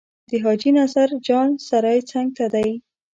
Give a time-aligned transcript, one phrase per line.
[0.29, 2.69] د حاجي نظر جان سرای څنګ ته دی.